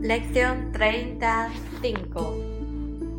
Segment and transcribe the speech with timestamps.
[0.00, 1.48] Lección treinta
[1.80, 2.34] cinco.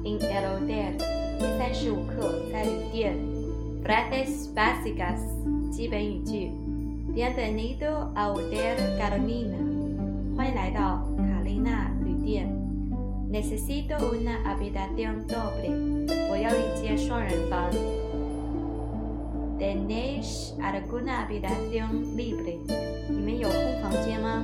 [0.03, 0.97] En el hotel.
[1.39, 3.15] 第三十五课，在旅店。
[3.83, 5.19] Frases básicas.
[5.71, 6.51] 基本语句。
[7.13, 9.57] Bienvenido al Hotel Carolina.
[10.35, 12.47] 欢迎来到卡丽娜旅店。
[13.31, 16.07] Necesito una habitación doble.
[16.29, 17.71] 我要一间双人房。¿
[19.59, 22.57] Tenéis alguna habitación libre?
[23.09, 24.43] 你们有空房间吗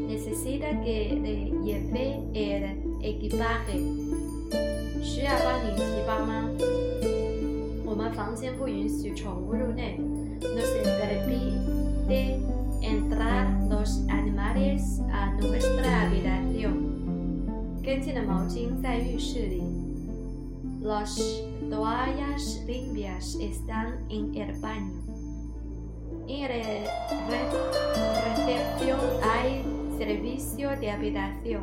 [0.10, 3.80] ？Necesita que le lleve el equipaje.
[5.02, 6.50] 需要帮您提包吗？
[7.84, 9.98] 我们房间不允许宠物入内。
[10.40, 12.40] No se permite
[12.82, 16.74] entrar los animales a nuestra habitación.
[17.82, 19.62] 干净的毛巾在浴室里。
[20.82, 21.18] Las
[21.70, 25.02] toallas limpias están en el baño.
[26.28, 26.48] En
[28.36, 29.64] recepción hay
[30.00, 31.62] servicio de habitación.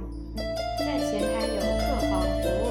[0.80, 2.68] 在前台有客房服务。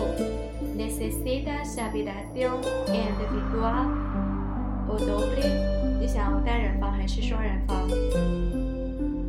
[0.77, 3.87] Necesitas habitación individual
[4.89, 5.47] o doble？
[6.01, 7.89] 你想要单人房还是双人房？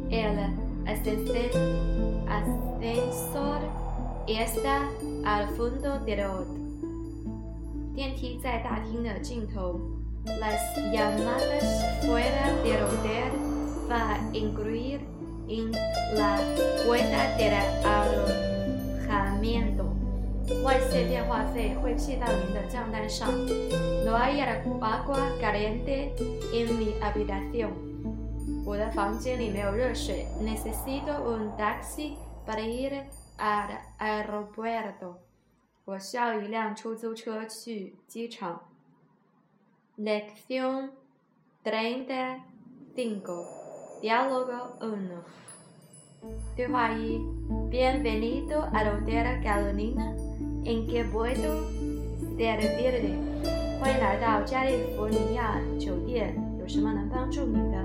[0.09, 0.37] El
[0.85, 1.51] ascensor
[4.27, 4.87] está
[5.23, 6.47] al fondo del hotel.
[7.93, 9.79] 电梯在大厅的尽头。
[10.25, 11.67] Las llamadas
[12.05, 13.33] fuera del hotel
[13.89, 15.01] va a incluir
[15.47, 15.71] en
[16.15, 16.37] la
[16.85, 17.53] cuenta del
[17.83, 19.83] alojamiento。
[20.63, 23.31] 外线电话费会记到您的账单上。
[24.05, 26.11] No hay agua caliente
[26.53, 27.71] en mi habitación。
[28.65, 30.27] 我的房间里没有热水。
[30.41, 33.05] Necesito un taxi para ir
[33.37, 33.69] al
[33.99, 35.19] aeropuerto。
[35.85, 38.61] 我需要一辆出租车去机场。
[39.97, 40.91] Lección
[41.63, 42.39] treinta
[42.95, 43.56] cinco.
[44.01, 45.23] Diálogo uno.
[46.55, 47.19] 对话一：
[47.69, 50.13] Bienvenido al Hotel Carolina.
[50.65, 51.67] ¿En qué puedo
[52.37, 53.17] servirle?
[53.79, 57.77] 欢迎来到加利福尼亚酒店，有什么能帮助你的？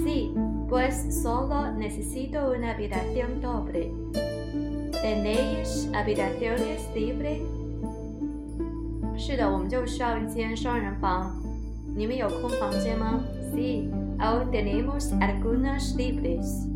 [0.00, 0.34] Sí,
[0.68, 3.92] pues solo necesito una habitación doble.
[5.02, 7.42] ¿Tenéis habitaciones libres?
[9.16, 11.34] 是的，我们就需要一间双人房。
[11.94, 13.20] 你们有空房间吗？
[13.54, 13.88] Sí,
[14.20, 16.66] aún tenemos algunas libres.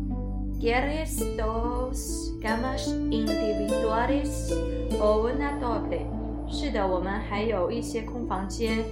[0.59, 4.53] ¿Quieres dos camas individuales
[5.01, 6.05] o una doble?
[6.47, 8.83] 是的，我们还有一些空房间。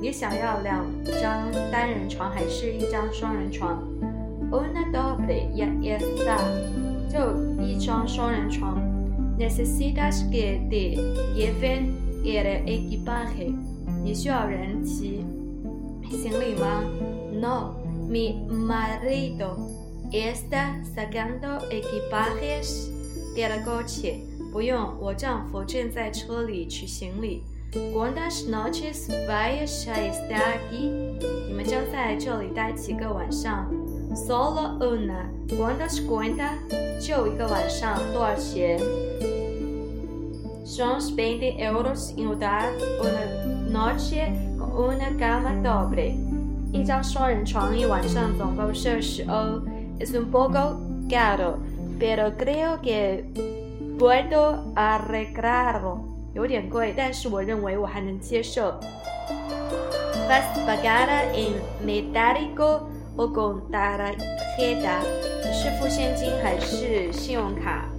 [0.00, 0.84] 你想要两
[1.20, 3.82] 张单人床还是一张双人床？
[4.50, 6.38] Una doble ya está.
[7.10, 8.80] 就一张双人床。
[9.38, 10.96] Necesitas que te
[11.34, 11.94] lleven
[12.24, 13.52] el equipaje。
[14.02, 16.82] 你需要人提行李吗？
[17.32, 17.74] No,
[18.08, 19.56] mi marido
[20.12, 22.90] está sacando equipajes
[23.34, 24.20] del coche。
[24.52, 27.42] 不用，我丈夫正在车里取行李。¿
[27.92, 30.88] Cuántas noches vais a estar aquí？
[31.48, 33.68] 你们将在这里待几个晚上？
[34.14, 36.50] Solo una。¿Cuántas cuenta？
[37.00, 38.78] 就一个晚上，多少钱？
[40.64, 43.24] Son veinte euros en total una
[43.68, 46.16] noche con una cama doble。
[46.71, 49.61] 一张双人床一晚上总共是二十欧。
[49.99, 50.77] Es un poco
[51.09, 51.57] caro,
[51.99, 53.25] pero creo que
[53.97, 55.99] puedo arreglarlo。
[56.33, 58.79] 有点贵，但是我认为我还能接受。
[60.29, 61.53] Vas pagada en
[61.83, 62.81] metálico
[63.15, 65.01] o con tarjeta？
[65.51, 67.89] 是付现金还是信用卡？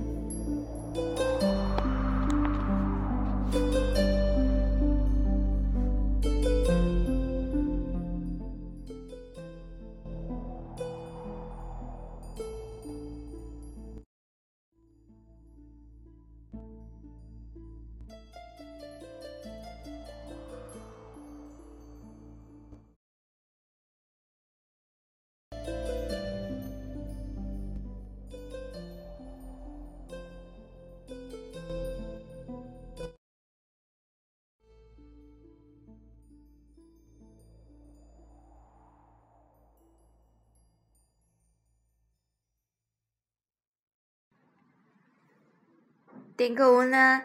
[46.40, 47.24] tengo una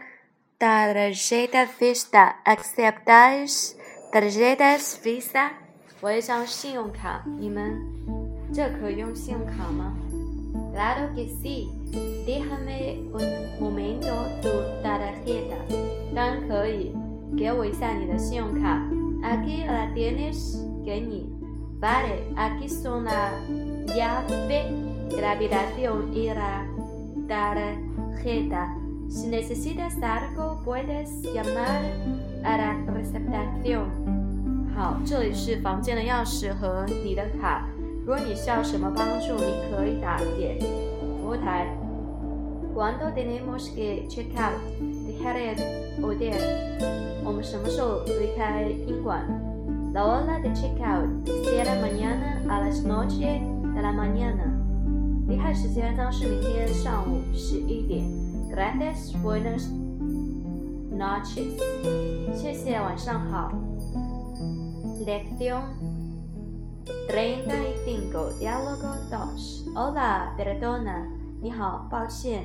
[0.58, 2.36] tarjeta Visa.
[2.44, 3.76] ¿Aceptáis
[4.12, 5.52] tarjetas Visa?
[6.00, 7.78] 我有张信用卡，你们
[8.52, 9.94] 这可以用信用卡吗？
[10.74, 11.68] Claro que sí.
[12.26, 14.08] Déjame un momento
[14.40, 14.48] tu
[14.82, 15.56] tarjeta.
[16.14, 16.94] 当然可以，
[17.36, 18.80] 给我一下你的信用卡。
[19.22, 20.58] Aquí la tienes.
[20.84, 21.30] 给你。
[21.80, 23.30] Vale, aquí son la
[23.86, 24.70] llave,
[25.20, 26.66] la habitación y la
[27.28, 28.74] tarjeta.
[29.09, 31.83] Si necesitas algo, puedes llamar
[32.43, 33.85] a la recepción.
[34.75, 37.67] 好，这里是房间的钥匙和你的卡。
[38.01, 40.59] 如果你需要什么帮助，你可以打给
[41.21, 41.67] 服务台。
[42.73, 44.59] Cuando tenemos que check out?
[45.07, 45.55] Dejar el
[46.01, 46.35] hotel.
[47.23, 49.23] 我们什么时候离开宾馆
[49.93, 53.39] ？La hora de check out será mañana a las nueve
[53.73, 54.51] de la mañana.
[55.27, 58.03] 离开时间将是明天上午十一点。
[58.54, 59.68] Gracias, buenas
[60.90, 61.58] noches.
[62.34, 63.52] 谢谢，晚上好。
[65.06, 65.62] Lección
[67.08, 69.64] treinta y cinco, diálogo dos.
[69.74, 71.06] Hola, perdona.
[71.40, 72.42] 你好，抱歉。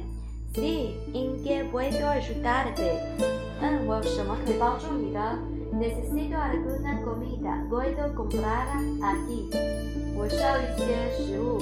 [0.54, 3.02] Sí, ¿en qué puedo ayudarte?
[3.62, 5.20] 嗯，我有什么可以帮助你的？
[5.74, 7.68] Necesito alguna comida.
[7.70, 9.50] Puedo comprarla aquí.
[10.16, 11.60] 我需要一些食物，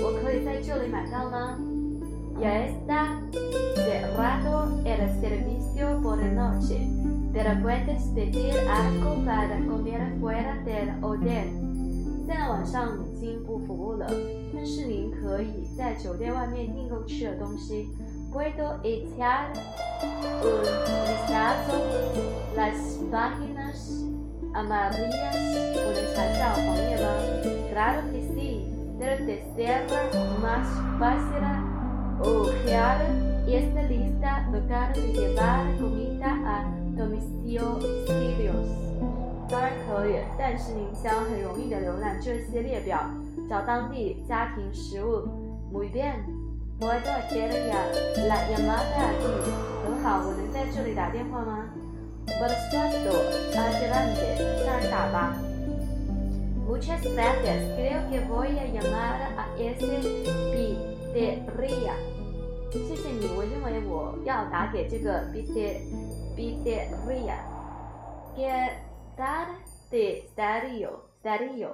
[0.00, 1.58] 我可以在这里买到吗？
[2.38, 3.16] Ya está
[4.20, 6.88] cerrado el servicio por la noche,
[7.32, 11.46] pero puedes pedir algo para comer fuera del hotel.
[12.26, 14.06] 现在晚上已经不服务了，
[14.52, 17.88] 但是您可以在酒店外面订购吃的东西。
[18.32, 19.52] Puedo echar
[20.42, 20.60] un
[21.06, 21.78] vistazo
[22.56, 24.04] las páginas
[24.52, 25.36] amarillas
[25.72, 26.58] con el chachao
[27.70, 28.66] Claro que sí,
[28.98, 29.86] pero te será
[30.42, 30.66] más
[30.98, 31.42] fácil
[32.20, 33.06] ojear
[33.46, 36.64] esta lista local de llevar comida a
[36.96, 38.66] domicilios.
[39.48, 42.98] 当然可以，但是您将很容易的浏览这些列表，
[43.48, 45.28] 找当地家庭食物。
[45.72, 46.24] Muy bien.
[46.78, 47.48] Puedo hacer
[48.28, 49.24] la llamada aquí.
[49.84, 51.64] 很好，我能在这里打电话吗？
[52.26, 53.12] Por supuesto,
[53.54, 55.36] adelante，当然打吧。
[56.68, 57.62] Muchas gracias.
[57.78, 60.02] Creo que voy a llamar a ese
[60.52, 61.94] pizzería.
[62.71, 67.35] 谢谢你，我认为我要打给这个 pizzería.
[68.35, 68.71] ¿Qué
[69.17, 70.89] tarde estaría?
[71.21, 71.69] estaría?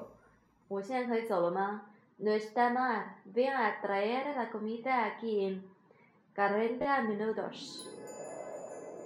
[0.68, 1.84] 我现在可以走了吗
[2.18, 3.04] ？no está mal.
[3.34, 5.62] Ven a traer la comida aquí en
[6.36, 7.86] 40 minutos.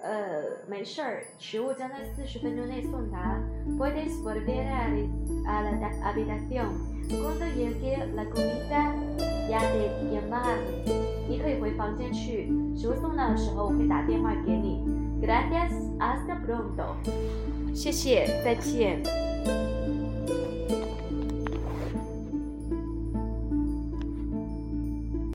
[0.01, 3.37] 呃，没事儿，食物将在四十分钟内送达。
[3.77, 4.87] Puedes volver a,
[5.45, 5.71] a la
[6.03, 7.00] habitación.
[7.19, 8.95] Cuando llegue la comida,
[9.49, 10.57] ya de llamar.
[11.27, 14.83] 你可以回房间去，食物送到的时候我会打电话给你。
[15.21, 16.95] Gracias, hasta pronto.
[17.73, 19.01] 谢谢，再见。